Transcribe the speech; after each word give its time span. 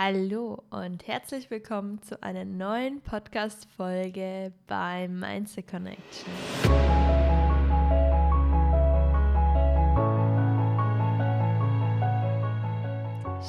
Hallo 0.00 0.62
und 0.70 1.08
herzlich 1.08 1.50
willkommen 1.50 2.00
zu 2.02 2.22
einer 2.22 2.44
neuen 2.44 3.00
Podcast-Folge 3.00 4.52
bei 4.68 5.08
Mindset 5.08 5.66
Connection. 5.66 6.32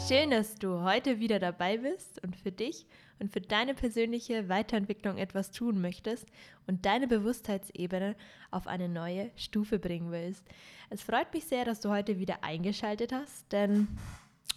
Schön, 0.08 0.32
dass 0.32 0.56
du 0.56 0.82
heute 0.82 1.20
wieder 1.20 1.38
dabei 1.38 1.78
bist 1.78 2.20
und 2.24 2.36
für 2.36 2.52
dich 2.52 2.88
und 3.20 3.32
für 3.32 3.42
deine 3.42 3.76
persönliche 3.76 4.50
Weiterentwicklung 4.50 5.20
etwas 5.20 5.52
tun 5.52 5.80
möchtest 5.80 6.26
und 6.66 6.84
deine 6.84 7.08
Bewusstheitsebene 7.08 8.16
auf 8.50 8.66
eine 8.66 8.90
neue 8.90 9.30
Stufe 9.36 9.78
bringen 9.78 10.12
willst. 10.12 10.44
Es 10.90 11.04
freut 11.04 11.32
mich 11.32 11.46
sehr, 11.46 11.64
dass 11.64 11.80
du 11.80 11.92
heute 11.92 12.18
wieder 12.18 12.44
eingeschaltet 12.44 13.14
hast, 13.14 13.52
denn 13.52 13.88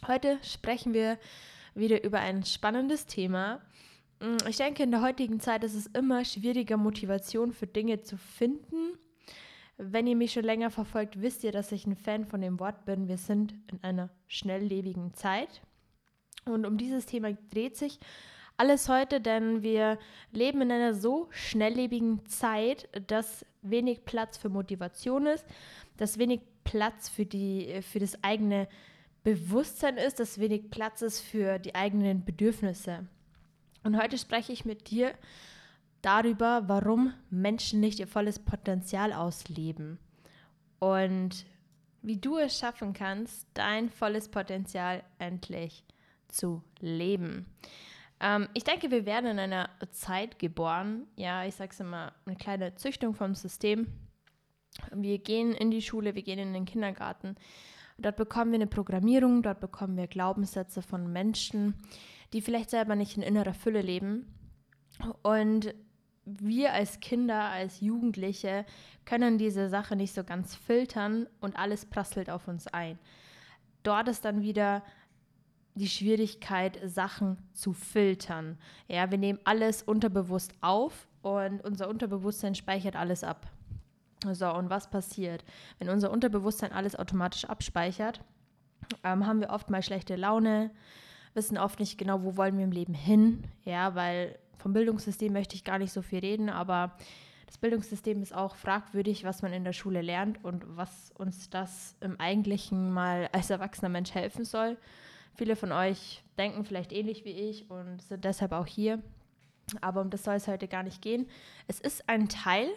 heute 0.06 0.38
sprechen 0.42 0.94
wir 0.94 1.18
wieder 1.74 2.04
über 2.04 2.20
ein 2.20 2.44
spannendes 2.44 3.06
Thema. 3.06 3.60
Mm, 4.20 4.36
ich 4.48 4.56
denke, 4.56 4.82
in 4.82 4.90
der 4.90 5.02
heutigen 5.02 5.40
Zeit 5.40 5.64
ist 5.64 5.74
es 5.74 5.86
immer 5.86 6.24
schwieriger, 6.24 6.76
Motivation 6.76 7.52
für 7.52 7.66
Dinge 7.66 8.02
zu 8.02 8.16
finden. 8.16 8.98
Wenn 9.78 10.06
ihr 10.06 10.16
mich 10.16 10.32
schon 10.32 10.44
länger 10.44 10.70
verfolgt, 10.70 11.20
wisst 11.20 11.44
ihr, 11.44 11.52
dass 11.52 11.72
ich 11.72 11.86
ein 11.86 11.96
Fan 11.96 12.26
von 12.26 12.40
dem 12.40 12.60
Wort 12.60 12.84
bin. 12.84 13.08
Wir 13.08 13.18
sind 13.18 13.54
in 13.70 13.82
einer 13.82 14.10
schnelllebigen 14.28 15.14
Zeit. 15.14 15.62
Und 16.44 16.66
um 16.66 16.76
dieses 16.76 17.06
Thema 17.06 17.32
dreht 17.50 17.76
sich 17.76 17.98
alles 18.56 18.88
heute, 18.88 19.20
denn 19.20 19.62
wir 19.62 19.98
leben 20.30 20.60
in 20.60 20.70
einer 20.70 20.94
so 20.94 21.28
schnelllebigen 21.30 22.24
Zeit, 22.26 22.88
dass 23.08 23.46
wenig 23.62 24.04
Platz 24.04 24.36
für 24.36 24.48
Motivation 24.48 25.26
ist, 25.26 25.44
dass 25.96 26.18
wenig 26.18 26.42
Platz 26.64 27.08
für, 27.08 27.26
die, 27.26 27.80
für 27.82 27.98
das 27.98 28.22
eigene 28.22 28.68
Bewusstsein 29.24 29.98
ist, 29.98 30.18
dass 30.20 30.38
wenig 30.38 30.70
Platz 30.70 31.02
ist 31.02 31.20
für 31.20 31.58
die 31.58 31.74
eigenen 31.74 32.24
Bedürfnisse. 32.24 33.06
Und 33.84 34.00
heute 34.00 34.18
spreche 34.18 34.52
ich 34.52 34.64
mit 34.64 34.90
dir 34.90 35.14
darüber, 36.02 36.64
warum 36.66 37.14
Menschen 37.30 37.80
nicht 37.80 38.00
ihr 38.00 38.08
volles 38.08 38.38
Potenzial 38.38 39.12
ausleben 39.12 39.98
und 40.80 41.46
wie 42.02 42.16
du 42.16 42.38
es 42.38 42.58
schaffen 42.58 42.92
kannst, 42.92 43.46
dein 43.54 43.88
volles 43.88 44.28
Potenzial 44.28 45.04
endlich 45.18 45.84
zu 46.26 46.64
leben. 46.80 47.46
Ähm, 48.18 48.48
ich 48.54 48.64
denke, 48.64 48.90
wir 48.90 49.06
werden 49.06 49.30
in 49.30 49.38
einer 49.38 49.70
Zeit 49.92 50.40
geboren, 50.40 51.06
ja, 51.14 51.44
ich 51.44 51.54
sage 51.54 51.70
es 51.70 51.78
immer, 51.78 52.12
eine 52.26 52.36
kleine 52.36 52.74
Züchtung 52.74 53.14
vom 53.14 53.36
System. 53.36 53.86
Wir 54.92 55.18
gehen 55.18 55.52
in 55.52 55.70
die 55.70 55.82
Schule, 55.82 56.16
wir 56.16 56.22
gehen 56.22 56.38
in 56.40 56.52
den 56.52 56.64
Kindergarten 56.64 57.36
Dort 58.02 58.16
bekommen 58.16 58.50
wir 58.52 58.56
eine 58.56 58.66
Programmierung, 58.66 59.42
dort 59.42 59.60
bekommen 59.60 59.96
wir 59.96 60.06
Glaubenssätze 60.06 60.82
von 60.82 61.12
Menschen, 61.12 61.74
die 62.32 62.40
vielleicht 62.40 62.70
selber 62.70 62.96
nicht 62.96 63.16
in 63.16 63.22
innerer 63.22 63.54
Fülle 63.54 63.80
leben. 63.80 64.26
Und 65.22 65.74
wir 66.24 66.72
als 66.72 67.00
Kinder, 67.00 67.44
als 67.44 67.80
Jugendliche 67.80 68.64
können 69.04 69.38
diese 69.38 69.68
Sache 69.68 69.96
nicht 69.96 70.14
so 70.14 70.24
ganz 70.24 70.54
filtern 70.54 71.26
und 71.40 71.56
alles 71.56 71.86
prasselt 71.86 72.30
auf 72.30 72.48
uns 72.48 72.66
ein. 72.68 72.98
Dort 73.82 74.08
ist 74.08 74.24
dann 74.24 74.42
wieder 74.42 74.82
die 75.74 75.88
Schwierigkeit, 75.88 76.78
Sachen 76.84 77.38
zu 77.52 77.72
filtern. 77.72 78.58
Ja, 78.88 79.10
wir 79.10 79.18
nehmen 79.18 79.40
alles 79.44 79.82
unterbewusst 79.82 80.52
auf 80.60 81.08
und 81.22 81.64
unser 81.64 81.88
Unterbewusstsein 81.88 82.54
speichert 82.54 82.94
alles 82.94 83.24
ab. 83.24 83.50
So, 84.32 84.52
und 84.52 84.70
was 84.70 84.90
passiert? 84.90 85.44
Wenn 85.78 85.88
unser 85.88 86.10
Unterbewusstsein 86.10 86.72
alles 86.72 86.96
automatisch 86.96 87.44
abspeichert, 87.44 88.20
ähm, 89.04 89.26
haben 89.26 89.40
wir 89.40 89.50
oft 89.50 89.70
mal 89.70 89.82
schlechte 89.82 90.16
Laune, 90.16 90.70
wissen 91.34 91.58
oft 91.58 91.80
nicht 91.80 91.98
genau, 91.98 92.22
wo 92.22 92.36
wollen 92.36 92.56
wir 92.56 92.64
im 92.64 92.72
Leben 92.72 92.94
hin. 92.94 93.44
Ja, 93.64 93.94
weil 93.94 94.38
vom 94.58 94.72
Bildungssystem 94.72 95.32
möchte 95.32 95.56
ich 95.56 95.64
gar 95.64 95.78
nicht 95.78 95.92
so 95.92 96.02
viel 96.02 96.20
reden, 96.20 96.48
aber 96.48 96.96
das 97.46 97.58
Bildungssystem 97.58 98.22
ist 98.22 98.34
auch 98.34 98.54
fragwürdig, 98.56 99.24
was 99.24 99.42
man 99.42 99.52
in 99.52 99.64
der 99.64 99.72
Schule 99.72 100.00
lernt 100.00 100.42
und 100.44 100.64
was 100.76 101.12
uns 101.18 101.50
das 101.50 101.96
im 102.00 102.18
Eigentlichen 102.18 102.92
mal 102.92 103.28
als 103.32 103.50
erwachsener 103.50 103.90
Mensch 103.90 104.14
helfen 104.14 104.44
soll. 104.44 104.78
Viele 105.34 105.56
von 105.56 105.72
euch 105.72 106.22
denken 106.38 106.64
vielleicht 106.64 106.92
ähnlich 106.92 107.24
wie 107.24 107.32
ich 107.32 107.70
und 107.70 108.02
sind 108.02 108.24
deshalb 108.24 108.52
auch 108.52 108.66
hier. 108.66 109.02
Aber 109.80 110.00
um 110.00 110.10
das 110.10 110.24
soll 110.24 110.34
es 110.34 110.48
heute 110.48 110.68
gar 110.68 110.82
nicht 110.82 111.02
gehen. 111.02 111.28
Es 111.66 111.80
ist 111.80 112.08
ein 112.08 112.28
Teil 112.28 112.68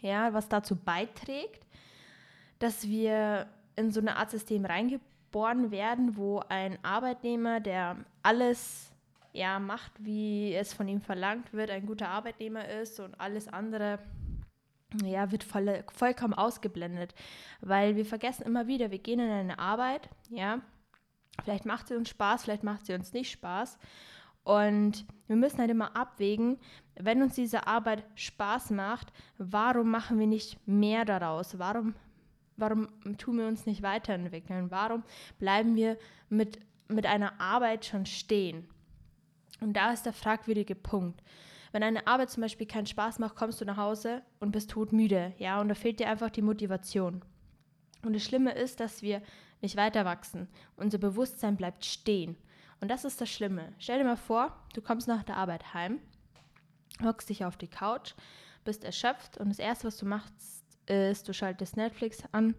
ja, 0.00 0.32
was 0.32 0.48
dazu 0.48 0.76
beiträgt, 0.76 1.66
dass 2.58 2.88
wir 2.88 3.46
in 3.76 3.90
so 3.90 4.00
eine 4.00 4.16
Art 4.16 4.30
System 4.30 4.64
reingeboren 4.64 5.70
werden, 5.70 6.16
wo 6.16 6.40
ein 6.48 6.78
Arbeitnehmer, 6.84 7.60
der 7.60 7.96
alles 8.22 8.92
ja, 9.32 9.58
macht, 9.58 9.92
wie 9.98 10.54
es 10.54 10.72
von 10.72 10.88
ihm 10.88 11.00
verlangt 11.00 11.52
wird, 11.52 11.70
ein 11.70 11.86
guter 11.86 12.08
Arbeitnehmer 12.08 12.68
ist 12.68 13.00
und 13.00 13.18
alles 13.20 13.48
andere 13.48 13.98
ja, 15.04 15.30
wird 15.30 15.44
voll, 15.44 15.84
vollkommen 15.92 16.34
ausgeblendet, 16.34 17.14
weil 17.60 17.94
wir 17.94 18.04
vergessen 18.04 18.42
immer 18.42 18.66
wieder, 18.66 18.90
wir 18.90 18.98
gehen 18.98 19.20
in 19.20 19.30
eine 19.30 19.58
Arbeit, 19.58 20.08
ja, 20.30 20.60
vielleicht 21.44 21.64
macht 21.64 21.88
sie 21.88 21.94
uns 21.94 22.08
Spaß, 22.08 22.42
vielleicht 22.42 22.64
macht 22.64 22.86
sie 22.86 22.94
uns 22.94 23.12
nicht 23.12 23.30
Spaß 23.30 23.78
und 24.44 25.04
wir 25.26 25.36
müssen 25.36 25.58
halt 25.58 25.70
immer 25.70 25.96
abwägen, 25.96 26.58
wenn 26.96 27.22
uns 27.22 27.34
diese 27.34 27.66
Arbeit 27.66 28.04
Spaß 28.14 28.70
macht, 28.70 29.12
warum 29.38 29.90
machen 29.90 30.18
wir 30.18 30.26
nicht 30.26 30.58
mehr 30.66 31.04
daraus? 31.04 31.58
Warum, 31.58 31.94
warum 32.56 32.88
tun 33.16 33.38
wir 33.38 33.46
uns 33.46 33.66
nicht 33.66 33.82
weiterentwickeln? 33.82 34.70
Warum 34.70 35.04
bleiben 35.38 35.76
wir 35.76 35.96
mit, 36.28 36.58
mit 36.88 37.06
einer 37.06 37.40
Arbeit 37.40 37.84
schon 37.84 38.06
stehen? 38.06 38.68
Und 39.60 39.74
da 39.74 39.92
ist 39.92 40.06
der 40.06 40.12
fragwürdige 40.12 40.74
Punkt. 40.74 41.22
Wenn 41.72 41.82
eine 41.82 42.06
Arbeit 42.06 42.30
zum 42.30 42.40
Beispiel 42.40 42.66
keinen 42.66 42.86
Spaß 42.86 43.18
macht, 43.18 43.36
kommst 43.36 43.60
du 43.60 43.64
nach 43.64 43.76
Hause 43.76 44.22
und 44.40 44.50
bist 44.50 44.70
todmüde, 44.70 45.32
ja, 45.38 45.60
und 45.60 45.68
da 45.68 45.74
fehlt 45.74 46.00
dir 46.00 46.08
einfach 46.08 46.30
die 46.30 46.42
Motivation. 46.42 47.22
Und 48.02 48.14
das 48.14 48.24
Schlimme 48.24 48.52
ist, 48.52 48.80
dass 48.80 49.02
wir 49.02 49.22
nicht 49.60 49.76
weiter 49.76 50.04
wachsen. 50.04 50.48
Unser 50.76 50.98
Bewusstsein 50.98 51.56
bleibt 51.56 51.84
stehen. 51.84 52.36
Und 52.80 52.88
das 52.88 53.04
ist 53.04 53.20
das 53.20 53.30
Schlimme. 53.30 53.72
Stell 53.78 53.98
dir 53.98 54.04
mal 54.04 54.16
vor, 54.16 54.56
du 54.74 54.80
kommst 54.80 55.06
nach 55.06 55.22
der 55.22 55.36
Arbeit 55.36 55.74
heim, 55.74 56.00
hockst 57.02 57.28
dich 57.28 57.44
auf 57.44 57.56
die 57.56 57.68
Couch, 57.68 58.14
bist 58.64 58.84
erschöpft 58.84 59.38
und 59.38 59.48
das 59.48 59.58
Erste, 59.58 59.86
was 59.86 59.98
du 59.98 60.06
machst, 60.06 60.32
ist, 60.86 61.28
du 61.28 61.32
schaltest 61.32 61.76
Netflix 61.76 62.22
an, 62.32 62.54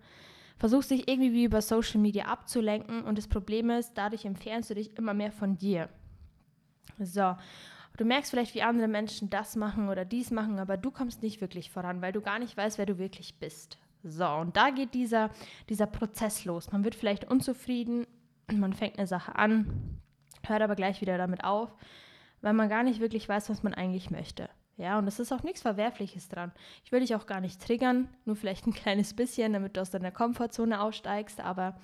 versuchst 0.57 0.91
dich 0.91 1.07
irgendwie 1.07 1.33
wie 1.33 1.45
über 1.45 1.61
Social 1.61 1.99
Media 1.99 2.25
abzulenken 2.25 3.03
und 3.03 3.17
das 3.17 3.27
Problem 3.27 3.69
ist, 3.71 3.93
dadurch 3.95 4.25
entfernst 4.25 4.69
du 4.69 4.75
dich 4.75 4.97
immer 4.97 5.13
mehr 5.13 5.31
von 5.31 5.57
dir. 5.57 5.89
So, 6.99 7.35
du 7.97 8.05
merkst 8.05 8.29
vielleicht, 8.29 8.53
wie 8.53 8.61
andere 8.61 8.87
Menschen 8.87 9.29
das 9.29 9.55
machen 9.55 9.89
oder 9.89 10.05
dies 10.05 10.29
machen, 10.29 10.59
aber 10.59 10.77
du 10.77 10.91
kommst 10.91 11.23
nicht 11.23 11.41
wirklich 11.41 11.71
voran, 11.71 12.01
weil 12.01 12.13
du 12.13 12.21
gar 12.21 12.39
nicht 12.39 12.55
weißt, 12.55 12.77
wer 12.77 12.85
du 12.85 12.99
wirklich 12.99 13.39
bist. 13.39 13.79
So, 14.03 14.27
und 14.27 14.55
da 14.57 14.69
geht 14.69 14.93
dieser, 14.93 15.29
dieser 15.69 15.87
Prozess 15.87 16.45
los. 16.45 16.71
Man 16.71 16.83
wird 16.83 16.95
vielleicht 16.95 17.29
unzufrieden, 17.29 18.07
man 18.51 18.73
fängt 18.73 18.97
eine 18.97 19.07
Sache 19.07 19.35
an, 19.35 20.00
hört 20.47 20.61
aber 20.61 20.75
gleich 20.75 21.01
wieder 21.01 21.17
damit 21.17 21.43
auf, 21.43 21.75
weil 22.41 22.53
man 22.53 22.69
gar 22.69 22.83
nicht 22.83 22.99
wirklich 22.99 23.27
weiß, 23.27 23.49
was 23.49 23.63
man 23.63 23.73
eigentlich 23.73 24.09
möchte. 24.09 24.49
Ja, 24.77 24.97
und 24.97 25.07
es 25.07 25.19
ist 25.19 25.31
auch 25.31 25.43
nichts 25.43 25.61
Verwerfliches 25.61 26.27
dran. 26.29 26.51
Ich 26.83 26.91
will 26.91 27.01
dich 27.01 27.13
auch 27.13 27.27
gar 27.27 27.39
nicht 27.41 27.61
triggern, 27.61 28.09
nur 28.25 28.35
vielleicht 28.35 28.65
ein 28.65 28.73
kleines 28.73 29.13
bisschen, 29.13 29.53
damit 29.53 29.77
du 29.77 29.81
aus 29.81 29.91
deiner 29.91 30.11
Komfortzone 30.11 30.81
aussteigst, 30.81 31.39
aber 31.39 31.77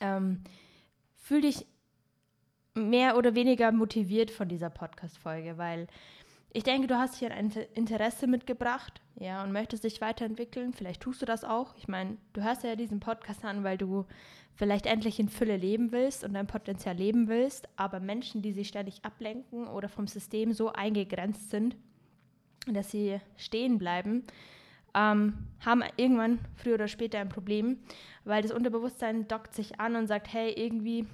ähm, 0.00 0.42
fühl 1.16 1.40
dich 1.40 1.66
mehr 2.74 3.16
oder 3.16 3.34
weniger 3.34 3.70
motiviert 3.72 4.30
von 4.30 4.48
dieser 4.48 4.70
Podcast-Folge, 4.70 5.58
weil 5.58 5.86
ich 6.54 6.64
denke, 6.64 6.86
du 6.86 6.98
hast 6.98 7.16
hier 7.16 7.32
ein 7.32 7.50
Interesse 7.74 8.26
mitgebracht, 8.26 9.00
ja, 9.18 9.42
und 9.42 9.52
möchtest 9.52 9.84
dich 9.84 10.00
weiterentwickeln. 10.00 10.74
Vielleicht 10.74 11.00
tust 11.00 11.22
du 11.22 11.26
das 11.26 11.44
auch. 11.44 11.74
Ich 11.76 11.88
meine, 11.88 12.16
du 12.32 12.42
hörst 12.42 12.62
ja 12.64 12.76
diesen 12.76 13.00
Podcast 13.00 13.44
an, 13.44 13.64
weil 13.64 13.78
du 13.78 14.04
vielleicht 14.54 14.86
endlich 14.86 15.18
in 15.18 15.28
Fülle 15.28 15.56
leben 15.56 15.92
willst 15.92 16.24
und 16.24 16.34
dein 16.34 16.46
Potenzial 16.46 16.96
leben 16.96 17.28
willst, 17.28 17.68
aber 17.76 18.00
Menschen, 18.00 18.42
die 18.42 18.52
sich 18.52 18.68
ständig 18.68 19.04
ablenken 19.04 19.66
oder 19.66 19.88
vom 19.88 20.06
System 20.06 20.52
so 20.52 20.72
eingegrenzt 20.72 21.50
sind, 21.50 21.76
dass 22.66 22.90
sie 22.90 23.18
stehen 23.36 23.78
bleiben, 23.78 24.24
ähm, 24.94 25.34
haben 25.64 25.82
irgendwann 25.96 26.38
früher 26.54 26.74
oder 26.74 26.88
später 26.88 27.18
ein 27.18 27.30
Problem, 27.30 27.78
weil 28.24 28.42
das 28.42 28.52
Unterbewusstsein 28.52 29.26
dockt 29.26 29.54
sich 29.54 29.80
an 29.80 29.96
und 29.96 30.06
sagt, 30.06 30.32
hey, 30.32 30.52
irgendwie, 30.52 31.06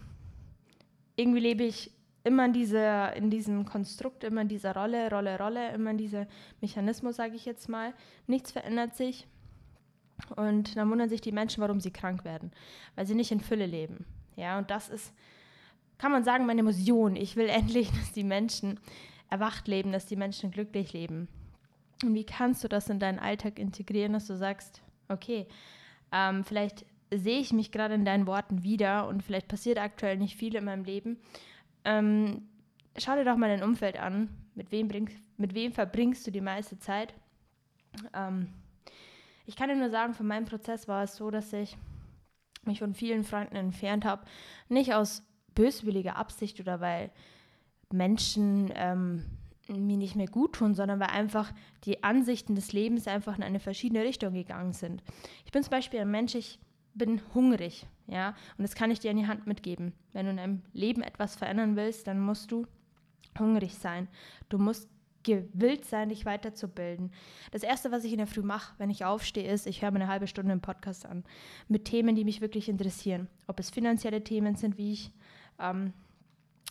irgendwie 1.15 1.41
lebe 1.41 1.63
ich 1.63 1.93
immer 2.29 2.45
in, 2.45 2.53
diese, 2.53 3.13
in 3.17 3.31
diesem 3.31 3.65
Konstrukt, 3.65 4.23
immer 4.23 4.43
in 4.43 4.49
dieser 4.49 4.75
Rolle, 4.75 5.11
Rolle, 5.11 5.39
Rolle, 5.39 5.73
immer 5.73 5.91
in 5.91 5.99
diesem 5.99 6.27
Mechanismus, 6.61 7.17
sage 7.17 7.35
ich 7.35 7.45
jetzt 7.45 7.69
mal. 7.69 7.95
Nichts 8.27 8.53
verändert 8.53 8.95
sich. 8.95 9.27
Und 10.37 10.77
dann 10.77 10.91
wundern 10.91 11.09
sich 11.09 11.21
die 11.21 11.33
Menschen, 11.33 11.63
warum 11.63 11.81
sie 11.81 11.93
krank 11.93 12.25
werden, 12.25 12.53
weil 12.97 13.07
sie 13.07 13.15
nicht 13.15 13.33
in 13.33 13.41
Fülle 13.41 13.67
leben. 13.67 14.05
Ja, 14.37 14.59
und 14.59 14.71
das 14.71 14.89
ist, 14.89 15.13
kann 15.97 16.13
man 16.13 16.23
sagen, 16.23 16.47
meine 16.47 16.63
Mission. 16.63 17.17
Ich 17.17 17.35
will 17.37 17.49
endlich, 17.49 17.91
dass 17.91 18.13
die 18.13 18.25
Menschen 18.25 18.79
erwacht 19.31 19.67
leben, 19.67 19.93
dass 19.93 20.07
die 20.07 20.17
Menschen 20.17 20.51
glücklich 20.51 20.93
leben. 20.93 21.29
Und 22.05 22.15
wie 22.15 22.25
kannst 22.25 22.63
du 22.63 22.69
das 22.69 22.89
in 22.89 23.01
deinen 23.01 23.19
Alltag 23.19 23.59
integrieren, 23.59 24.13
dass 24.13 24.27
du 24.27 24.37
sagst, 24.37 24.83
okay, 25.09 25.47
ähm, 26.13 26.45
vielleicht 26.45 26.85
sehe 27.11 27.41
ich 27.41 27.53
mich 27.53 27.73
gerade 27.73 27.95
in 27.95 28.05
deinen 28.05 28.27
Worten 28.27 28.63
wieder 28.63 29.09
und 29.09 29.23
vielleicht 29.23 29.49
passiert 29.49 29.79
aktuell 29.79 30.19
nicht 30.19 30.37
viel 30.37 30.55
in 30.55 30.65
meinem 30.65 30.85
Leben. 30.85 31.19
Ähm, 31.85 32.49
schau 32.97 33.15
dir 33.15 33.25
doch 33.25 33.37
mal 33.37 33.49
dein 33.49 33.63
Umfeld 33.63 33.99
an. 33.99 34.29
Mit 34.55 34.73
wem, 34.73 34.89
bring, 34.89 35.11
mit 35.37 35.55
wem 35.55 35.73
verbringst 35.73 36.27
du 36.27 36.31
die 36.31 36.41
meiste 36.41 36.79
Zeit? 36.79 37.15
Ähm, 38.13 38.49
ich 39.47 39.57
kann 39.57 39.69
dir 39.69 39.77
nur 39.77 39.91
sagen, 39.91 40.15
von 40.15 40.27
meinem 40.27 40.45
Prozess 40.45 40.89
war 40.89 41.05
es 41.05 41.17
so, 41.17 41.31
dass 41.31 41.53
ich 41.53 41.77
mich 42.65 42.81
von 42.81 42.95
vielen 42.95 43.25
Freunden 43.25 43.57
entfernt 43.57 44.05
habe. 44.05 44.25
Nicht 44.69 44.95
aus 44.95 45.23
böswilliger 45.55 46.17
Absicht 46.17 46.61
oder 46.61 46.81
weil 46.81 47.11
Menschen 47.91 48.71
ähm, 48.75 49.25
mir 49.69 49.97
nicht 49.97 50.17
mehr 50.17 50.29
gut 50.29 50.55
tun, 50.55 50.75
sondern 50.75 51.01
weil 51.01 51.09
einfach 51.09 51.53
die 51.85 52.03
Ansichten 52.03 52.55
des 52.55 52.73
Lebens 52.73 53.07
einfach 53.07 53.37
in 53.37 53.43
eine 53.43 53.61
verschiedene 53.61 54.03
Richtung 54.03 54.35
gegangen 54.35 54.73
sind. 54.73 55.03
Ich 55.45 55.53
bin 55.53 55.63
zum 55.63 55.71
Beispiel 55.71 56.01
ein 56.01 56.11
Mensch, 56.11 56.35
ich 56.35 56.59
bin 56.99 57.21
hungrig, 57.35 57.87
ja, 58.07 58.35
und 58.57 58.63
das 58.63 58.75
kann 58.75 58.91
ich 58.91 59.01
dir 59.01 59.11
in 59.11 59.17
die 59.17 59.27
Hand 59.27 59.47
mitgeben. 59.47 59.93
Wenn 60.13 60.27
du 60.27 60.31
in 60.33 60.37
deinem 60.37 60.63
Leben 60.73 61.03
etwas 61.03 61.37
verändern 61.37 61.77
willst, 61.77 62.07
dann 62.07 62.21
musst 62.21 62.51
du 62.51 62.67
hungrig 63.39 63.77
sein. 63.77 64.09
Du 64.49 64.59
musst 64.59 64.89
gewillt 65.23 65.85
sein, 65.85 66.09
dich 66.09 66.25
weiterzubilden. 66.25 67.13
Das 67.51 67.63
Erste, 67.63 67.91
was 67.91 68.05
ich 68.05 68.13
in 68.13 68.19
der 68.19 68.27
Früh 68.27 68.43
mache, 68.43 68.75
wenn 68.79 68.91
ich 68.91 69.05
aufstehe, 69.05 69.51
ist, 69.51 69.67
ich 69.67 69.83
höre 69.83 69.91
mir 69.91 70.01
eine 70.01 70.09
halbe 70.09 70.27
Stunde 70.27 70.53
einen 70.53 70.61
Podcast 70.61 71.07
an 71.07 71.25
mit 71.69 71.85
Themen, 71.85 72.17
die 72.17 72.25
mich 72.25 72.41
wirklich 72.41 72.69
interessieren. 72.69 73.29
Ob 73.47 73.61
es 73.61 73.71
finanzielle 73.71 74.25
Themen 74.25 74.55
sind, 74.55 74.79
wie 74.79 74.93
ich 74.93 75.13
ähm, 75.59 75.93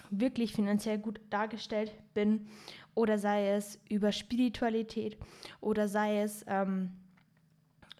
wirklich 0.09 0.53
finanziell 0.53 0.97
gut 0.97 1.19
dargestellt 1.29 1.94
bin, 2.13 2.47
oder 2.95 3.19
sei 3.19 3.50
es 3.50 3.79
über 3.89 4.12
Spiritualität, 4.12 5.18
oder 5.62 5.88
sei 5.88 6.21
es 6.21 6.44
ähm, 6.47 6.94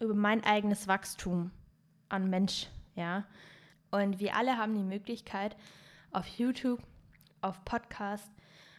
über 0.00 0.14
mein 0.14 0.42
eigenes 0.42 0.88
Wachstum 0.88 1.52
an 2.08 2.30
Mensch, 2.30 2.68
ja. 2.94 3.24
Und 3.90 4.20
wir 4.20 4.36
alle 4.36 4.56
haben 4.56 4.74
die 4.74 4.82
Möglichkeit, 4.82 5.56
auf 6.10 6.26
YouTube, 6.26 6.82
auf 7.40 7.64
Podcast, 7.64 8.30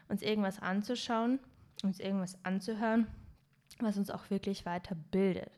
uns 0.08 0.22
irgendwas 0.22 0.62
anzuschauen, 0.62 1.40
uns 1.84 2.00
irgendwas 2.00 2.38
anzuhören, 2.44 3.08
was 3.80 3.98
uns 3.98 4.10
auch 4.10 4.30
wirklich 4.30 4.66
weiterbildet. 4.66 5.52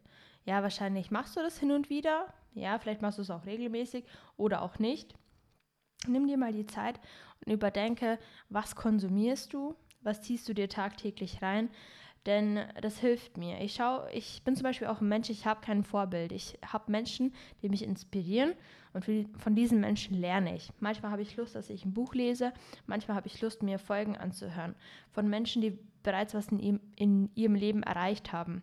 Ja, 0.45 0.63
wahrscheinlich 0.63 1.11
machst 1.11 1.35
du 1.35 1.41
das 1.41 1.59
hin 1.59 1.71
und 1.71 1.89
wieder. 1.89 2.33
Ja, 2.53 2.77
vielleicht 2.79 3.01
machst 3.01 3.17
du 3.17 3.21
es 3.21 3.29
auch 3.29 3.45
regelmäßig 3.45 4.05
oder 4.37 4.61
auch 4.61 4.79
nicht. 4.79 5.13
Nimm 6.07 6.27
dir 6.27 6.37
mal 6.37 6.51
die 6.51 6.65
Zeit 6.65 6.99
und 7.45 7.53
überdenke, 7.53 8.19
was 8.49 8.75
konsumierst 8.75 9.53
du, 9.53 9.75
was 10.01 10.21
ziehst 10.21 10.49
du 10.49 10.53
dir 10.53 10.67
tagtäglich 10.67 11.41
rein, 11.41 11.69
denn 12.25 12.59
das 12.81 12.99
hilft 12.99 13.37
mir. 13.37 13.59
Ich 13.61 13.73
schaue, 13.73 14.07
ich 14.11 14.43
bin 14.43 14.55
zum 14.55 14.63
Beispiel 14.63 14.87
auch 14.87 15.01
ein 15.01 15.07
Mensch, 15.07 15.29
ich 15.29 15.45
habe 15.45 15.61
kein 15.61 15.83
Vorbild. 15.83 16.31
Ich 16.31 16.57
habe 16.65 16.91
Menschen, 16.91 17.33
die 17.61 17.69
mich 17.69 17.83
inspirieren 17.83 18.53
und 18.93 19.05
von 19.37 19.55
diesen 19.55 19.79
Menschen 19.79 20.19
lerne 20.19 20.55
ich. 20.55 20.69
Manchmal 20.79 21.11
habe 21.11 21.21
ich 21.21 21.35
Lust, 21.37 21.55
dass 21.55 21.69
ich 21.69 21.85
ein 21.85 21.93
Buch 21.93 22.13
lese, 22.13 22.53
manchmal 22.85 23.15
habe 23.17 23.27
ich 23.27 23.41
Lust, 23.41 23.63
mir 23.63 23.79
Folgen 23.79 24.15
anzuhören 24.15 24.75
von 25.11 25.27
Menschen, 25.29 25.61
die 25.61 25.77
bereits 26.03 26.33
was 26.33 26.47
in, 26.49 26.59
ihm, 26.59 26.79
in 26.95 27.29
ihrem 27.35 27.55
Leben 27.55 27.83
erreicht 27.83 28.33
haben. 28.33 28.61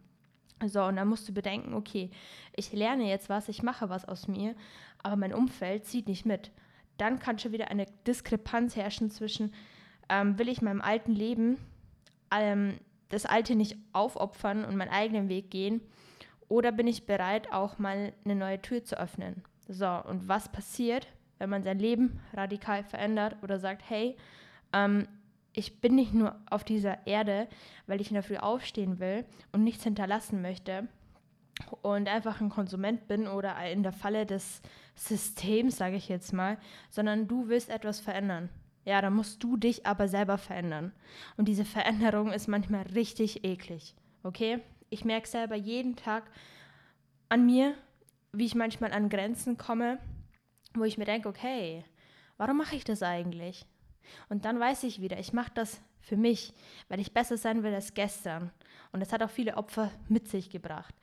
So, 0.67 0.83
und 0.85 0.97
dann 0.97 1.09
musst 1.09 1.29
du 1.29 1.33
bedenken, 1.33 1.75
okay, 1.75 2.11
ich 2.57 2.73
lerne 2.73 3.09
jetzt 3.09 3.29
was, 3.29 3.49
ich 3.49 3.63
mache 3.63 3.89
was 3.89 4.05
aus 4.05 4.27
mir, 4.27 4.55
aber 5.03 5.17
mein 5.17 5.33
Umfeld 5.33 5.85
zieht 5.85 6.09
nicht 6.09 6.27
mit. 6.27 6.51
Dann 6.97 7.21
kann 7.21 7.39
schon 7.39 7.53
wieder 7.53 7.71
eine 7.71 7.87
Diskrepanz 8.07 8.75
herrschen 8.75 9.09
zwischen, 9.09 9.53
ähm, 10.09 10.37
will 10.39 10.49
ich 10.49 10.61
meinem 10.61 10.81
alten 10.81 11.13
Leben 11.13 11.59
ähm, 12.33 12.79
das 13.09 13.27
Alte 13.27 13.55
nicht 13.55 13.77
aufopfern 13.93 14.65
und 14.65 14.77
meinen 14.77 14.91
eigenen 14.91 15.29
Weg 15.29 15.51
gehen? 15.51 15.81
Oder 16.49 16.73
bin 16.73 16.87
ich 16.87 17.07
bereit, 17.07 17.53
auch 17.53 17.79
mal 17.79 18.13
eine 18.25 18.35
neue 18.35 18.61
Tür 18.61 18.85
zu 18.85 18.99
öffnen? 18.99 19.43
So, 19.69 19.87
und 19.87 20.29
was 20.29 20.51
passiert, 20.51 21.07
wenn 21.39 21.51
man 21.51 21.63
sein 21.63 21.79
Leben 21.79 22.21
radikal 22.33 22.83
verändert 22.85 23.37
oder 23.43 23.59
sagt, 23.59 23.83
hey, 23.89 24.17
ähm, 24.73 25.07
ich 25.53 25.81
bin 25.81 25.95
nicht 25.95 26.15
nur 26.15 26.37
auf 26.51 26.65
dieser 26.65 27.07
Erde, 27.07 27.49
weil 27.87 28.01
ich 28.01 28.09
in 28.09 28.15
der 28.15 28.23
Früh 28.23 28.37
aufstehen 28.37 28.99
will 28.99 29.25
und 29.53 29.65
nichts 29.65 29.85
hinterlassen 29.85 30.41
möchte 30.41 30.89
und 31.83 32.09
einfach 32.09 32.41
ein 32.41 32.51
Konsument 32.51 33.09
bin 33.09 33.27
oder 33.27 33.57
in 33.71 33.83
der 33.83 33.93
Falle 33.93 34.25
des 34.27 34.63
Systems, 34.95 35.77
sage 35.77 35.97
ich 35.97 36.09
jetzt 36.09 36.33
mal, 36.33 36.59
sondern 36.91 37.29
du 37.29 37.49
willst 37.49 37.71
etwas 37.71 38.01
verändern. 38.01 38.49
Ja, 38.89 39.03
dann 39.03 39.13
musst 39.13 39.45
du 39.45 39.59
dich 39.59 39.85
aber 39.85 40.09
selber 40.09 40.39
verändern. 40.39 40.93
Und 41.37 41.47
diese 41.47 41.67
Veränderung 41.67 42.33
ist 42.33 42.49
manchmal 42.49 42.87
richtig 42.95 43.45
eklig. 43.45 43.95
Okay? 44.23 44.61
Ich 44.89 45.05
merke 45.05 45.29
selber 45.29 45.57
jeden 45.57 45.95
Tag 45.95 46.25
an 47.29 47.45
mir, 47.45 47.75
wie 48.33 48.47
ich 48.47 48.55
manchmal 48.55 48.93
an 48.93 49.11
Grenzen 49.11 49.59
komme, 49.59 49.99
wo 50.73 50.85
ich 50.85 50.97
mir 50.97 51.05
denke, 51.05 51.29
okay, 51.29 51.85
warum 52.39 52.57
mache 52.57 52.77
ich 52.77 52.85
das 52.85 53.03
eigentlich? 53.03 53.67
Und 54.31 54.47
dann 54.47 54.59
weiß 54.59 54.85
ich 54.85 55.03
wieder, 55.03 55.19
ich 55.19 55.35
mache 55.35 55.53
das 55.53 55.83
für 56.01 56.17
mich, 56.17 56.55
weil 56.89 56.99
ich 56.99 57.13
besser 57.13 57.37
sein 57.37 57.63
will 57.63 57.75
als 57.75 57.93
gestern. 57.93 58.51
Und 58.93 59.03
es 59.03 59.13
hat 59.13 59.23
auch 59.23 59.29
viele 59.29 59.59
Opfer 59.59 59.91
mit 60.09 60.29
sich 60.29 60.49
gebracht. 60.49 60.95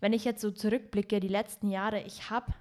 Wenn 0.00 0.12
ich 0.12 0.24
jetzt 0.24 0.40
so 0.40 0.50
zurückblicke, 0.50 1.20
die 1.20 1.28
letzten 1.28 1.70
Jahre, 1.70 2.02
ich 2.02 2.30
habe 2.30 2.52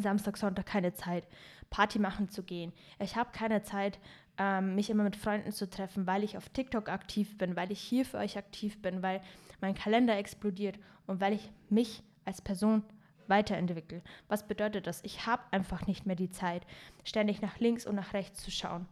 Samstag, 0.00 0.38
Sonntag 0.38 0.64
keine 0.64 0.94
Zeit, 0.94 1.26
Party 1.72 1.98
machen 1.98 2.28
zu 2.28 2.42
gehen. 2.44 2.72
Ich 3.00 3.16
habe 3.16 3.30
keine 3.32 3.62
Zeit, 3.62 3.98
ähm, 4.38 4.74
mich 4.76 4.90
immer 4.90 5.04
mit 5.04 5.16
Freunden 5.16 5.52
zu 5.52 5.68
treffen, 5.68 6.06
weil 6.06 6.22
ich 6.22 6.36
auf 6.36 6.50
TikTok 6.50 6.88
aktiv 6.88 7.36
bin, 7.38 7.56
weil 7.56 7.72
ich 7.72 7.80
hier 7.80 8.04
für 8.04 8.18
euch 8.18 8.36
aktiv 8.36 8.80
bin, 8.80 9.02
weil 9.02 9.22
mein 9.60 9.74
Kalender 9.74 10.16
explodiert 10.16 10.78
und 11.06 11.20
weil 11.20 11.32
ich 11.32 11.50
mich 11.70 12.02
als 12.24 12.42
Person 12.42 12.84
weiterentwickle. 13.26 14.02
Was 14.28 14.46
bedeutet 14.46 14.86
das? 14.86 15.00
Ich 15.02 15.26
habe 15.26 15.42
einfach 15.50 15.86
nicht 15.86 16.04
mehr 16.04 16.16
die 16.16 16.30
Zeit, 16.30 16.66
ständig 17.04 17.40
nach 17.40 17.58
links 17.58 17.86
und 17.86 17.94
nach 17.94 18.12
rechts 18.12 18.42
zu 18.42 18.50
schauen. 18.50 18.86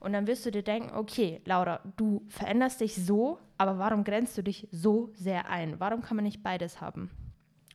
Und 0.00 0.12
dann 0.12 0.26
wirst 0.26 0.44
du 0.44 0.50
dir 0.50 0.62
denken, 0.64 0.92
okay, 0.94 1.40
Laura, 1.44 1.80
du 1.96 2.24
veränderst 2.28 2.80
dich 2.80 2.96
so, 2.96 3.38
aber 3.58 3.78
warum 3.78 4.02
grenzt 4.02 4.36
du 4.36 4.42
dich 4.42 4.66
so 4.72 5.12
sehr 5.14 5.48
ein? 5.48 5.78
Warum 5.78 6.02
kann 6.02 6.16
man 6.16 6.24
nicht 6.24 6.42
beides 6.42 6.80
haben? 6.80 7.10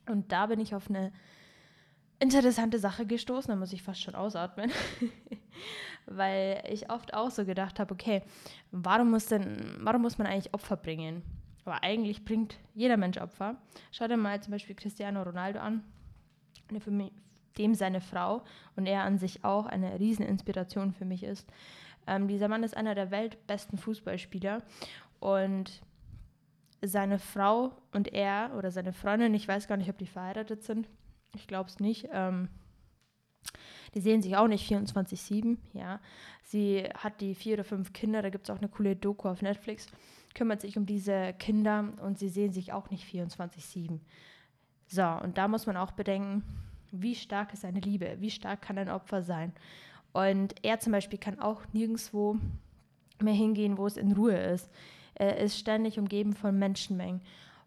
Und 0.06 0.32
da 0.32 0.46
bin 0.46 0.60
ich 0.60 0.74
auf 0.74 0.90
eine 0.90 1.12
interessante 2.20 2.78
Sache 2.78 3.06
gestoßen, 3.06 3.50
da 3.50 3.56
muss 3.56 3.72
ich 3.72 3.82
fast 3.82 4.02
schon 4.02 4.14
ausatmen, 4.14 4.70
weil 6.06 6.62
ich 6.70 6.90
oft 6.90 7.14
auch 7.14 7.30
so 7.30 7.44
gedacht 7.44 7.80
habe, 7.80 7.92
okay, 7.92 8.22
warum 8.70 9.10
muss 9.10 9.26
denn, 9.26 9.76
warum 9.80 10.02
muss 10.02 10.18
man 10.18 10.26
eigentlich 10.26 10.54
Opfer 10.54 10.76
bringen? 10.76 11.22
Aber 11.64 11.82
eigentlich 11.82 12.24
bringt 12.24 12.58
jeder 12.74 12.96
Mensch 12.96 13.18
Opfer. 13.18 13.56
Schau 13.90 14.06
dir 14.06 14.16
mal 14.16 14.40
zum 14.42 14.52
Beispiel 14.52 14.76
Cristiano 14.76 15.22
Ronaldo 15.22 15.60
an, 15.60 15.82
für 16.78 16.90
mich, 16.90 17.12
dem 17.58 17.74
seine 17.74 18.00
Frau 18.00 18.44
und 18.76 18.86
er 18.86 19.04
an 19.04 19.18
sich 19.18 19.44
auch 19.44 19.66
eine 19.66 19.98
Rieseninspiration 19.98 20.92
für 20.92 21.04
mich 21.04 21.22
ist. 21.22 21.48
Ähm, 22.06 22.28
dieser 22.28 22.48
Mann 22.48 22.62
ist 22.62 22.76
einer 22.76 22.94
der 22.94 23.10
weltbesten 23.10 23.78
Fußballspieler 23.78 24.62
und 25.20 25.82
seine 26.82 27.18
Frau 27.18 27.72
und 27.92 28.12
er 28.12 28.52
oder 28.56 28.70
seine 28.70 28.92
Freundin, 28.92 29.34
ich 29.34 29.46
weiß 29.46 29.68
gar 29.68 29.76
nicht, 29.76 29.90
ob 29.90 29.98
die 29.98 30.06
verheiratet 30.06 30.62
sind, 30.62 30.88
ich 31.34 31.46
glaube 31.46 31.68
es 31.68 31.80
nicht. 31.80 32.08
Ähm, 32.12 32.48
die 33.94 34.00
sehen 34.00 34.22
sich 34.22 34.36
auch 34.36 34.46
nicht 34.46 34.70
24-7, 34.70 35.56
ja. 35.72 36.00
Sie 36.42 36.84
hat 36.94 37.20
die 37.20 37.34
vier 37.34 37.54
oder 37.54 37.64
fünf 37.64 37.92
Kinder, 37.92 38.22
da 38.22 38.30
gibt 38.30 38.48
es 38.48 38.54
auch 38.54 38.58
eine 38.58 38.68
coole 38.68 38.96
Doku 38.96 39.28
auf 39.28 39.42
Netflix, 39.42 39.86
kümmert 40.34 40.60
sich 40.60 40.76
um 40.76 40.86
diese 40.86 41.32
Kinder 41.34 41.92
und 42.02 42.18
sie 42.18 42.28
sehen 42.28 42.52
sich 42.52 42.72
auch 42.72 42.90
nicht 42.90 43.04
24-7. 43.04 43.98
So, 44.86 45.02
und 45.02 45.38
da 45.38 45.48
muss 45.48 45.66
man 45.66 45.76
auch 45.76 45.92
bedenken, 45.92 46.44
wie 46.92 47.14
stark 47.14 47.52
ist 47.52 47.64
eine 47.64 47.80
Liebe, 47.80 48.16
wie 48.20 48.30
stark 48.30 48.62
kann 48.62 48.78
ein 48.78 48.88
Opfer 48.88 49.22
sein. 49.22 49.52
Und 50.12 50.54
er 50.64 50.80
zum 50.80 50.92
Beispiel 50.92 51.18
kann 51.18 51.38
auch 51.38 51.62
nirgendwo 51.72 52.36
mehr 53.20 53.34
hingehen, 53.34 53.78
wo 53.78 53.86
es 53.86 53.96
in 53.96 54.12
Ruhe 54.12 54.36
ist. 54.36 54.68
Er 55.14 55.36
ist 55.38 55.58
ständig 55.58 55.98
umgeben 55.98 56.34
von 56.34 56.58
Menschenmengen. 56.58 57.20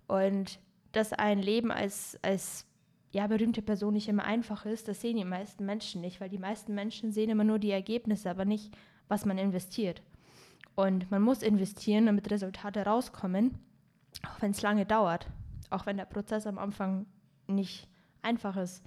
Und 0.07 0.59
dass 0.91 1.13
ein 1.13 1.39
Leben 1.39 1.71
als, 1.71 2.19
als 2.21 2.65
ja, 3.13 3.27
berühmte 3.27 3.61
Person 3.61 3.93
nicht 3.93 4.09
immer 4.09 4.25
einfach 4.25 4.65
ist, 4.65 4.87
das 4.87 4.99
sehen 4.99 5.17
die 5.17 5.23
meisten 5.23 5.65
Menschen 5.65 6.01
nicht, 6.01 6.19
weil 6.19 6.29
die 6.29 6.39
meisten 6.39 6.73
Menschen 6.73 7.11
sehen 7.11 7.29
immer 7.29 7.43
nur 7.43 7.59
die 7.59 7.69
Ergebnisse, 7.69 8.29
aber 8.29 8.43
nicht, 8.43 8.75
was 9.07 9.25
man 9.25 9.37
investiert. 9.37 10.01
Und 10.75 11.11
man 11.11 11.21
muss 11.21 11.43
investieren, 11.43 12.07
damit 12.07 12.31
Resultate 12.31 12.83
rauskommen, 12.83 13.59
auch 14.27 14.41
wenn 14.41 14.49
es 14.49 14.63
lange 14.63 14.87
dauert, 14.87 15.27
auch 15.69 15.85
wenn 15.85 15.97
der 15.97 16.05
Prozess 16.05 16.47
am 16.47 16.57
Anfang 16.57 17.05
nicht 17.47 17.87
einfach 18.23 18.57
ist. 18.57 18.83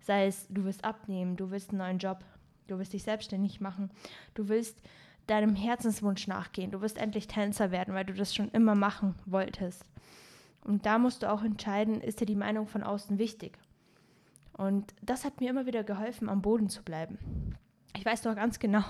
Sei 0.00 0.26
es, 0.26 0.46
du 0.48 0.64
willst 0.64 0.84
abnehmen, 0.84 1.36
du 1.36 1.50
willst 1.50 1.70
einen 1.70 1.78
neuen 1.78 1.98
Job, 1.98 2.22
du 2.66 2.78
willst 2.78 2.92
dich 2.92 3.02
selbstständig 3.02 3.62
machen, 3.62 3.90
du 4.34 4.48
willst 4.48 4.78
deinem 5.26 5.54
Herzenswunsch 5.54 6.26
nachgehen, 6.26 6.70
du 6.70 6.82
willst 6.82 6.98
endlich 6.98 7.28
Tänzer 7.28 7.70
werden, 7.70 7.94
weil 7.94 8.04
du 8.04 8.12
das 8.12 8.34
schon 8.34 8.50
immer 8.50 8.74
machen 8.74 9.14
wolltest. 9.24 9.86
Und 10.64 10.84
da 10.84 10.98
musst 10.98 11.22
du 11.22 11.30
auch 11.30 11.42
entscheiden, 11.42 12.02
ist 12.02 12.20
dir 12.20 12.26
die 12.26 12.36
Meinung 12.36 12.66
von 12.66 12.82
außen 12.82 13.18
wichtig? 13.18 13.58
Und 14.60 14.92
das 15.00 15.24
hat 15.24 15.40
mir 15.40 15.48
immer 15.48 15.64
wieder 15.64 15.84
geholfen, 15.84 16.28
am 16.28 16.42
Boden 16.42 16.68
zu 16.68 16.82
bleiben. 16.82 17.56
Ich 17.96 18.04
weiß 18.04 18.20
doch 18.20 18.34
ganz 18.34 18.58
genau, 18.58 18.84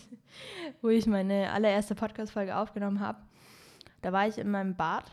wo 0.80 0.88
ich 0.88 1.06
meine 1.06 1.52
allererste 1.52 1.94
Podcast-Folge 1.94 2.56
aufgenommen 2.56 3.00
habe. 3.00 3.18
Da 4.00 4.10
war 4.14 4.26
ich 4.26 4.38
in 4.38 4.50
meinem 4.50 4.74
Bad 4.74 5.12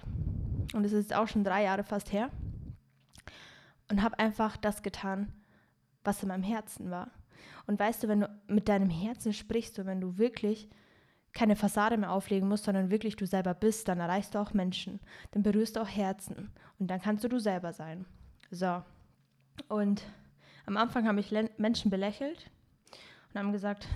und 0.74 0.86
es 0.86 0.94
ist 0.94 1.14
auch 1.14 1.28
schon 1.28 1.44
drei 1.44 1.64
Jahre 1.64 1.84
fast 1.84 2.14
her 2.14 2.30
und 3.92 4.02
habe 4.02 4.20
einfach 4.20 4.56
das 4.56 4.84
getan, 4.84 5.34
was 6.06 6.24
in 6.24 6.30
meinem 6.30 6.44
Herzen 6.44 6.90
war. 6.90 7.12
Und 7.68 7.78
weißt 7.78 8.04
du, 8.04 8.08
wenn 8.08 8.22
du 8.22 8.30
mit 8.48 8.70
deinem 8.70 8.90
Herzen 8.90 9.34
sprichst 9.34 9.80
und 9.80 9.86
wenn 9.86 10.00
du 10.00 10.18
wirklich 10.18 10.70
keine 11.34 11.58
Fassade 11.58 11.98
mehr 11.98 12.14
auflegen 12.14 12.48
musst, 12.48 12.64
sondern 12.64 12.90
wirklich 12.90 13.18
du 13.18 13.28
selber 13.28 13.54
bist, 13.54 13.90
dann 13.90 14.00
erreichst 14.00 14.34
du 14.34 14.40
auch 14.40 14.54
Menschen, 14.54 15.02
dann 15.32 15.44
berührst 15.44 15.76
du 15.76 15.82
auch 15.82 15.90
Herzen 15.90 16.54
und 16.80 16.88
dann 16.88 17.02
kannst 17.02 17.26
du 17.26 17.28
du 17.28 17.38
selber 17.38 17.74
sein. 17.74 18.06
So. 18.50 18.82
Und 19.68 20.04
am 20.66 20.78
Anfang 20.78 21.08
haben 21.08 21.16
mich 21.16 21.34
Menschen 21.58 21.92
belächelt 21.92 22.50
und 23.34 23.40
haben 23.40 23.52
gesagt, 23.52 23.88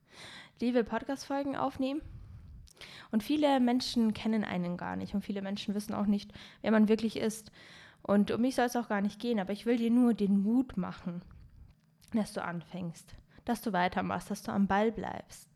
liebe 0.60 0.84
Podcast-Folgen 0.84 1.56
aufnehmen. 1.56 2.02
Und 3.10 3.22
viele 3.22 3.60
Menschen 3.60 4.14
kennen 4.14 4.44
einen 4.44 4.76
gar 4.76 4.96
nicht 4.96 5.14
und 5.14 5.22
viele 5.22 5.42
Menschen 5.42 5.74
wissen 5.74 5.94
auch 5.94 6.06
nicht, 6.06 6.32
wer 6.62 6.70
man 6.70 6.88
wirklich 6.88 7.16
ist. 7.16 7.52
Und 8.02 8.30
um 8.30 8.40
mich 8.40 8.54
soll 8.54 8.66
es 8.66 8.76
auch 8.76 8.88
gar 8.88 9.00
nicht 9.00 9.20
gehen, 9.20 9.40
aber 9.40 9.52
ich 9.52 9.66
will 9.66 9.76
dir 9.76 9.90
nur 9.90 10.14
den 10.14 10.40
Mut 10.40 10.76
machen, 10.76 11.22
dass 12.12 12.32
du 12.32 12.42
anfängst, 12.42 13.14
dass 13.44 13.62
du 13.62 13.72
weitermachst, 13.72 14.30
dass 14.30 14.42
du 14.42 14.52
am 14.52 14.66
Ball 14.66 14.92
bleibst. 14.92 15.50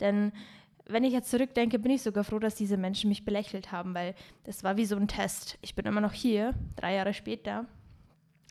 Denn 0.00 0.32
wenn 0.86 1.04
ich 1.04 1.12
jetzt 1.12 1.30
zurückdenke, 1.30 1.78
bin 1.78 1.92
ich 1.92 2.02
sogar 2.02 2.24
froh, 2.24 2.38
dass 2.38 2.54
diese 2.54 2.76
Menschen 2.76 3.08
mich 3.08 3.24
belächelt 3.24 3.72
haben, 3.72 3.94
weil 3.94 4.14
das 4.44 4.64
war 4.64 4.76
wie 4.76 4.86
so 4.86 4.96
ein 4.96 5.08
Test. 5.08 5.58
Ich 5.60 5.74
bin 5.74 5.86
immer 5.86 6.00
noch 6.00 6.12
hier, 6.12 6.54
drei 6.76 6.94
Jahre 6.94 7.12
später, 7.14 7.66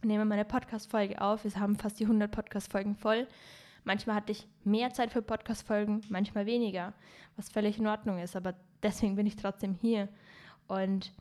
nehme 0.04 0.26
meine 0.26 0.46
Podcast-Folge 0.46 1.22
auf. 1.22 1.44
Wir 1.44 1.56
haben 1.56 1.76
fast 1.76 2.00
die 2.00 2.06
100 2.06 2.32
Podcast-Folgen 2.32 2.96
voll. 2.96 3.28
Manchmal 3.84 4.18
hatte 4.18 4.32
ich 4.32 4.48
mehr 4.64 4.92
Zeit 4.92 5.12
für 5.12 5.22
Podcast-Folgen, 5.22 6.02
manchmal 6.10 6.46
weniger, 6.46 6.94
was 7.36 7.50
völlig 7.50 7.80
in 7.80 7.88
Ordnung 7.88 8.20
ist, 8.20 8.36
aber 8.36 8.54
deswegen 8.84 9.16
bin 9.16 9.26
ich 9.26 9.38
trotzdem 9.38 9.74
hier. 9.74 10.10
Und 10.68 11.14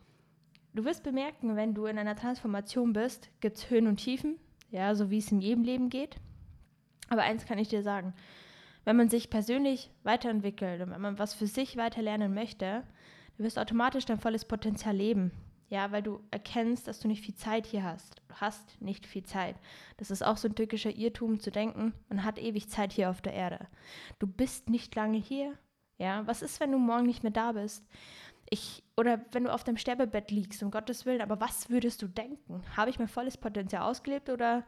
du 0.75 0.85
wirst 0.85 1.05
bemerken, 1.05 1.55
wenn 1.55 1.75
du 1.75 1.87
in 1.87 1.99
einer 1.99 2.17
Transformation 2.17 2.93
bist, 2.93 3.31
gibt 3.41 3.57
es 3.57 3.71
Höhen 3.71 3.87
und 3.87 3.99
Tiefen, 3.99 4.37
ja, 4.71 4.95
so 4.95 5.11
wie 5.11 5.19
es 5.19 5.31
in 5.31 5.41
jedem 5.41 5.63
Leben 5.63 5.91
geht. 5.91 6.17
Aber 7.09 7.23
eins 7.23 7.47
kann 7.47 7.59
ich 7.59 7.69
dir 7.69 7.83
sagen, 7.83 8.15
wenn 8.85 8.97
man 8.97 9.09
sich 9.09 9.31
persönlich 9.31 9.91
weiterentwickelt 10.03 10.83
und 10.83 10.91
wenn 10.91 11.01
man 11.01 11.19
was 11.19 11.35
für 11.35 11.47
sich 11.47 11.77
weiter 11.77 12.03
lernen 12.03 12.35
möchte, 12.35 12.83
du 13.37 13.45
wirst 13.45 13.59
automatisch 13.59 14.07
dein 14.07 14.19
volles 14.19 14.45
Potenzial 14.45 14.97
leben. 14.97 15.31
Ja, 15.69 15.91
weil 15.93 16.03
du 16.03 16.21
erkennst, 16.31 16.87
dass 16.87 17.01
du 17.01 17.09
nicht 17.09 17.25
viel 17.25 17.35
Zeit 17.35 17.67
hier 17.67 17.83
hast. 17.83 18.23
Hast 18.41 18.81
nicht 18.81 19.07
viel 19.07 19.25
Zeit. 19.25 19.57
Das 19.97 20.11
ist 20.11 20.25
auch 20.25 20.37
so 20.37 20.49
ein 20.49 20.55
tückischer 20.55 20.95
Irrtum 20.95 21.41
zu 21.41 21.51
denken, 21.51 21.93
man 22.09 22.25
hat 22.25 22.39
ewig 22.39 22.69
Zeit 22.69 22.93
hier 22.93 23.11
auf 23.11 23.21
der 23.21 23.35
Erde. 23.35 23.67
Du 24.19 24.27
bist 24.27 24.69
nicht 24.71 24.95
lange 24.95 25.19
hier. 25.19 25.55
Ja, 25.99 26.27
was 26.27 26.43
ist, 26.43 26.61
wenn 26.61 26.73
du 26.73 26.79
morgen 26.79 27.07
nicht 27.07 27.23
mehr 27.23 27.33
da 27.33 27.53
bist? 27.53 27.87
Ich, 28.51 28.85
oder 28.97 29.25
wenn 29.33 29.45
du 29.45 29.53
auf 29.53 29.65
deinem 29.65 29.79
Sterbebett 29.79 30.31
liegst, 30.31 30.63
um 30.63 30.71
Gottes 30.71 31.07
Willen, 31.07 31.23
aber 31.23 31.41
was 31.41 31.71
würdest 31.71 32.03
du 32.03 32.07
denken? 32.07 32.63
Habe 32.77 32.91
ich 32.91 32.99
mein 32.99 33.09
volles 33.09 33.37
Potenzial 33.37 33.83
ausgelebt 33.83 34.29
oder 34.29 34.65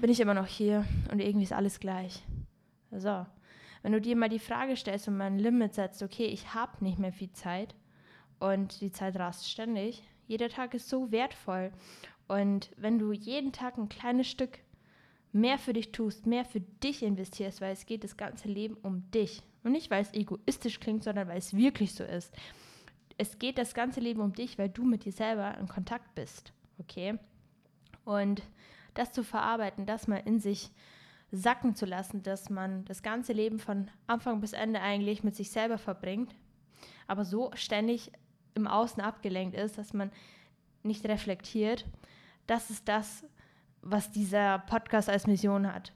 bin 0.00 0.10
ich 0.10 0.20
immer 0.20 0.34
noch 0.34 0.46
hier 0.46 0.84
und 1.12 1.20
irgendwie 1.20 1.44
ist 1.44 1.52
alles 1.52 1.78
gleich? 1.78 2.24
So, 2.90 3.26
wenn 3.82 3.92
du 3.92 4.00
dir 4.00 4.16
mal 4.16 4.28
die 4.28 4.38
Frage 4.38 4.76
stellst 4.76 5.06
und 5.06 5.18
mal 5.18 5.26
ein 5.26 5.38
Limit 5.38 5.74
setzt, 5.74 6.02
okay, 6.02 6.26
ich 6.26 6.54
habe 6.54 6.82
nicht 6.82 6.98
mehr 6.98 7.12
viel 7.12 7.32
Zeit, 7.32 7.74
und 8.40 8.80
die 8.80 8.90
Zeit 8.90 9.16
rast 9.16 9.48
ständig. 9.48 10.02
Jeder 10.30 10.48
Tag 10.48 10.74
ist 10.74 10.88
so 10.88 11.10
wertvoll. 11.10 11.72
Und 12.28 12.70
wenn 12.76 13.00
du 13.00 13.10
jeden 13.10 13.50
Tag 13.50 13.76
ein 13.76 13.88
kleines 13.88 14.28
Stück 14.28 14.60
mehr 15.32 15.58
für 15.58 15.72
dich 15.72 15.90
tust, 15.90 16.24
mehr 16.24 16.44
für 16.44 16.60
dich 16.60 17.02
investierst, 17.02 17.60
weil 17.60 17.72
es 17.72 17.84
geht 17.84 18.04
das 18.04 18.16
ganze 18.16 18.46
Leben 18.46 18.76
um 18.82 19.10
dich. 19.10 19.42
Und 19.64 19.72
nicht, 19.72 19.90
weil 19.90 20.02
es 20.02 20.14
egoistisch 20.14 20.78
klingt, 20.78 21.02
sondern 21.02 21.26
weil 21.26 21.38
es 21.38 21.56
wirklich 21.56 21.94
so 21.94 22.04
ist. 22.04 22.32
Es 23.18 23.40
geht 23.40 23.58
das 23.58 23.74
ganze 23.74 23.98
Leben 23.98 24.20
um 24.20 24.32
dich, 24.32 24.56
weil 24.56 24.68
du 24.68 24.84
mit 24.84 25.04
dir 25.04 25.10
selber 25.10 25.58
in 25.58 25.66
Kontakt 25.66 26.14
bist. 26.14 26.52
Okay? 26.78 27.18
Und 28.04 28.40
das 28.94 29.10
zu 29.10 29.24
verarbeiten, 29.24 29.84
das 29.84 30.06
mal 30.06 30.22
in 30.24 30.38
sich 30.38 30.70
sacken 31.32 31.74
zu 31.74 31.86
lassen, 31.86 32.22
dass 32.22 32.50
man 32.50 32.84
das 32.84 33.02
ganze 33.02 33.32
Leben 33.32 33.58
von 33.58 33.90
Anfang 34.06 34.40
bis 34.40 34.52
Ende 34.52 34.80
eigentlich 34.80 35.24
mit 35.24 35.34
sich 35.34 35.50
selber 35.50 35.76
verbringt, 35.76 36.36
aber 37.08 37.24
so 37.24 37.50
ständig 37.54 38.12
im 38.54 38.66
Außen 38.66 39.02
abgelenkt 39.02 39.56
ist, 39.56 39.78
dass 39.78 39.92
man 39.92 40.10
nicht 40.82 41.04
reflektiert. 41.06 41.86
Das 42.46 42.70
ist 42.70 42.88
das, 42.88 43.24
was 43.82 44.10
dieser 44.10 44.58
Podcast 44.60 45.08
als 45.08 45.26
Mission 45.26 45.72
hat. 45.72 45.92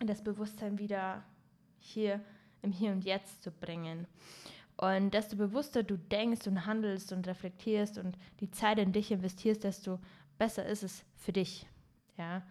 Das 0.00 0.22
Bewusstsein 0.22 0.78
wieder 0.78 1.24
hier 1.78 2.20
im 2.62 2.72
Hier 2.72 2.92
und 2.92 3.04
Jetzt 3.04 3.42
zu 3.42 3.50
bringen. 3.50 4.06
Und 4.76 5.14
desto 5.14 5.36
bewusster 5.36 5.82
du 5.82 5.96
denkst 5.96 6.46
und 6.46 6.66
handelst 6.66 7.12
und 7.12 7.26
reflektierst 7.28 7.98
und 7.98 8.18
die 8.40 8.50
Zeit 8.50 8.78
in 8.78 8.92
dich 8.92 9.12
investierst, 9.12 9.62
desto 9.62 10.00
besser 10.36 10.66
ist 10.66 10.82
es 10.82 11.04
für 11.16 11.32
dich. 11.32 11.66
Ja. 12.18 12.42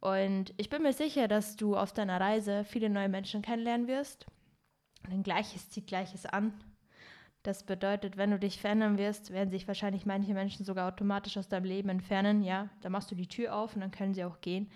Und 0.00 0.54
ich 0.56 0.68
bin 0.68 0.82
mir 0.82 0.92
sicher, 0.92 1.26
dass 1.26 1.56
du 1.56 1.76
auf 1.76 1.92
deiner 1.92 2.20
Reise 2.20 2.64
viele 2.64 2.88
neue 2.88 3.08
Menschen 3.08 3.42
kennenlernen 3.42 3.88
wirst. 3.88 4.26
Denn 5.10 5.22
Gleiches 5.22 5.70
zieht 5.70 5.86
Gleiches 5.86 6.26
an. 6.26 6.52
Das 7.46 7.62
bedeutet, 7.62 8.16
wenn 8.16 8.32
du 8.32 8.40
dich 8.40 8.60
verändern 8.60 8.98
wirst, 8.98 9.30
werden 9.30 9.50
sich 9.50 9.68
wahrscheinlich 9.68 10.04
manche 10.04 10.34
Menschen 10.34 10.64
sogar 10.64 10.88
automatisch 10.88 11.36
aus 11.36 11.46
deinem 11.46 11.62
Leben 11.62 11.88
entfernen. 11.90 12.42
Ja, 12.42 12.70
da 12.80 12.88
machst 12.88 13.08
du 13.12 13.14
die 13.14 13.28
Tür 13.28 13.54
auf 13.54 13.76
und 13.76 13.82
dann 13.82 13.92
können 13.92 14.14
sie 14.14 14.24
auch 14.24 14.40
gehen. 14.40 14.68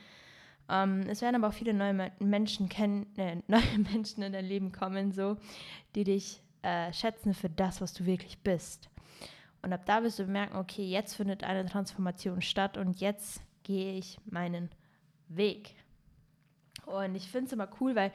Ähm, 0.69 1.01
es 1.09 1.21
werden 1.21 1.35
aber 1.35 1.49
auch 1.49 1.53
viele 1.53 1.75
neue 1.75 2.13
Menschen 2.21 2.69
kennen, 2.69 3.07
äh, 3.17 3.39
neue 3.49 3.79
Menschen 3.93 4.23
in 4.23 4.33
dein 4.33 4.45
Leben 4.45 4.71
kommen, 4.71 5.11
so, 5.11 5.37
die 5.97 6.05
dich 6.05 6.43
äh, 6.63 6.93
schätzen 6.93 7.35
für 7.35 7.51
das, 7.51 7.81
was 7.81 7.93
du 7.93 8.07
wirklich 8.07 8.39
bist. 8.39 8.89
Und 9.63 9.73
ab 9.73 9.85
da 9.85 10.05
wirst 10.05 10.21
du 10.21 10.27
merken, 10.27 10.57
okay, 10.57 10.87
jetzt 10.87 11.17
findet 11.17 11.43
eine 11.43 11.67
Transformation 11.67 12.41
statt 12.41 12.77
und 12.77 13.01
jetzt 13.01 13.43
gehe 13.65 13.95
ich 13.95 14.17
meinen 14.27 14.71
Weg. 15.27 15.75
Und 16.87 17.17
ich 17.17 17.29
finde 17.29 17.47
es 17.49 17.53
immer 17.53 17.69
cool, 17.81 17.97
weil 17.97 18.13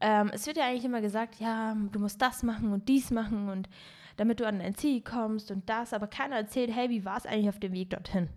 ähm, 0.00 0.30
es 0.32 0.46
wird 0.46 0.56
ja 0.56 0.64
eigentlich 0.64 0.84
immer 0.84 1.00
gesagt, 1.00 1.40
ja, 1.40 1.74
du 1.92 1.98
musst 1.98 2.20
das 2.20 2.42
machen 2.42 2.72
und 2.72 2.88
dies 2.88 3.10
machen 3.10 3.48
und 3.48 3.68
damit 4.16 4.40
du 4.40 4.46
an 4.46 4.58
dein 4.58 4.74
Ziel 4.74 5.00
kommst 5.00 5.50
und 5.50 5.68
das, 5.68 5.92
aber 5.92 6.06
keiner 6.06 6.36
erzählt, 6.36 6.70
hey, 6.74 6.90
wie 6.90 7.04
war 7.04 7.16
es 7.16 7.26
eigentlich 7.26 7.48
auf 7.48 7.58
dem 7.58 7.72
Weg 7.72 7.90
dorthin? 7.90 8.28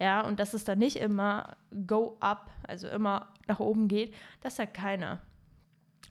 Ja, 0.00 0.22
und 0.22 0.40
dass 0.40 0.52
es 0.52 0.64
dann 0.64 0.78
nicht 0.78 0.96
immer 0.96 1.56
go 1.86 2.16
up, 2.20 2.50
also 2.66 2.88
immer 2.88 3.28
nach 3.46 3.60
oben 3.60 3.88
geht, 3.88 4.14
das 4.40 4.56
sagt 4.56 4.74
keiner. 4.74 5.20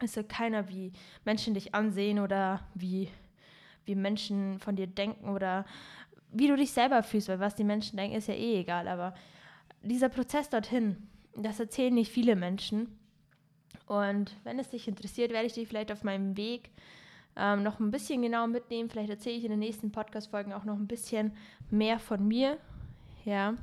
Es 0.01 0.13
sagt 0.13 0.29
keiner, 0.29 0.70
wie 0.70 0.93
Menschen 1.25 1.53
dich 1.53 1.75
ansehen 1.75 2.20
oder 2.20 2.62
wie, 2.74 3.10
wie 3.86 3.96
Menschen 3.96 4.60
von 4.60 4.75
dir 4.75 4.88
denken 4.88 5.29
oder 5.29 5.65
wie 6.31 6.48
du 6.48 6.55
dich 6.55 6.72
selber 6.72 7.03
fühlst, 7.03 7.27
weil 7.27 7.39
was 7.39 7.55
die 7.55 7.63
Menschen 7.65 7.98
denken, 7.98 8.15
ist 8.15 8.27
ja 8.27 8.34
eh 8.34 8.62
egal. 8.62 8.88
Aber 8.88 9.13
dieser 9.81 10.10
Prozess 10.10 10.50
dorthin, 10.50 11.10
das 11.36 11.60
erzählen 11.60 11.93
nicht 11.93 12.12
viele 12.12 12.36
Menschen. 12.36 12.98
Und 13.87 14.35
wenn 14.43 14.59
es 14.59 14.69
dich 14.69 14.87
interessiert, 14.87 15.31
werde 15.31 15.47
ich 15.47 15.53
dich 15.53 15.67
vielleicht 15.67 15.91
auf 15.91 16.03
meinem 16.03 16.37
Weg 16.37 16.69
ähm, 17.35 17.63
noch 17.63 17.79
ein 17.79 17.91
bisschen 17.91 18.21
genau 18.21 18.47
mitnehmen. 18.47 18.89
Vielleicht 18.89 19.09
erzähle 19.09 19.37
ich 19.37 19.43
in 19.43 19.51
den 19.51 19.59
nächsten 19.59 19.91
Podcast-Folgen 19.91 20.53
auch 20.53 20.63
noch 20.63 20.77
ein 20.77 20.87
bisschen 20.87 21.33
mehr 21.69 21.99
von 21.99 22.27
mir. 22.27 22.57
Ja. 23.25 23.55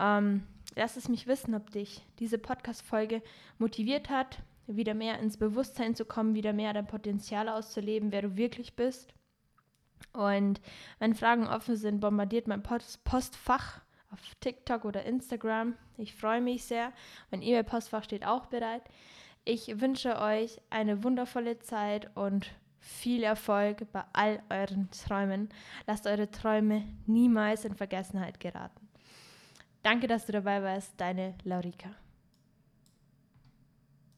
Ähm, 0.00 0.44
lass 0.76 0.96
es 0.96 1.08
mich 1.08 1.26
wissen, 1.26 1.54
ob 1.54 1.70
dich 1.70 2.02
diese 2.18 2.38
Podcast-Folge 2.38 3.22
motiviert 3.58 4.10
hat, 4.10 4.38
wieder 4.66 4.94
mehr 4.94 5.18
ins 5.18 5.36
Bewusstsein 5.36 5.94
zu 5.94 6.04
kommen, 6.04 6.34
wieder 6.34 6.52
mehr 6.52 6.72
dein 6.72 6.86
Potenzial 6.86 7.48
auszuleben, 7.48 8.12
wer 8.12 8.22
du 8.22 8.36
wirklich 8.36 8.76
bist. 8.76 9.14
Und 10.12 10.60
wenn 10.98 11.14
Fragen 11.14 11.46
offen 11.46 11.76
sind, 11.76 12.00
bombardiert 12.00 12.46
mein 12.48 12.62
Post 12.62 13.04
Postfach 13.04 13.80
auf 14.10 14.20
TikTok 14.40 14.84
oder 14.84 15.04
Instagram. 15.04 15.74
Ich 15.96 16.14
freue 16.14 16.40
mich 16.40 16.64
sehr. 16.64 16.92
Mein 17.30 17.42
E-Mail-Postfach 17.42 18.04
steht 18.04 18.24
auch 18.24 18.46
bereit. 18.46 18.82
Ich 19.50 19.80
wünsche 19.80 20.20
euch 20.20 20.60
eine 20.68 21.04
wundervolle 21.04 21.58
Zeit 21.58 22.14
und 22.14 22.50
viel 22.80 23.22
Erfolg 23.22 23.90
bei 23.92 24.04
all 24.12 24.42
euren 24.50 24.90
Träumen. 24.90 25.48
Lasst 25.86 26.06
eure 26.06 26.30
Träume 26.30 26.84
niemals 27.06 27.64
in 27.64 27.74
Vergessenheit 27.74 28.40
geraten. 28.40 28.86
Danke, 29.82 30.06
dass 30.06 30.26
du 30.26 30.32
dabei 30.32 30.62
warst, 30.62 30.92
deine 31.00 31.34
Laurika. 31.44 31.88